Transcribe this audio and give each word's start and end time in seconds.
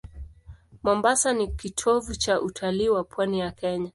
Mombasa 0.83 1.33
ni 1.33 1.47
kitovu 1.47 2.15
cha 2.15 2.41
utalii 2.41 2.89
wa 2.89 3.03
pwani 3.03 3.39
ya 3.39 3.51
Kenya. 3.51 3.89